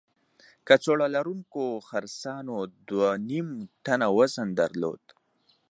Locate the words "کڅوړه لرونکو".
0.67-1.63